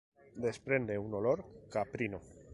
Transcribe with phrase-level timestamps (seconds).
[0.45, 1.39] Desprende un olor
[1.73, 2.19] caprino.